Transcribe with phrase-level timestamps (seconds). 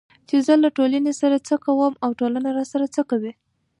[0.27, 3.31] چې زه له ټولنې سره څه کوم او ټولنه راسره څه کوي